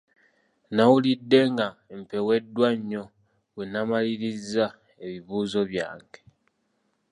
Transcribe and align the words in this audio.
Nawulidde 0.75 1.39
nga 1.51 1.67
mpeweddwa 1.99 2.69
nnyo 2.79 3.03
bwe 3.53 3.63
nnamalirizza 3.67 4.65
ebibuuzo 5.05 5.59
byange. 5.71 6.19